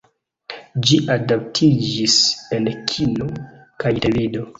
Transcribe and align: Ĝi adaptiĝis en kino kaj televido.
Ĝi 0.87 0.95
adaptiĝis 1.15 2.15
en 2.57 2.71
kino 2.93 3.29
kaj 3.85 3.93
televido. 4.07 4.43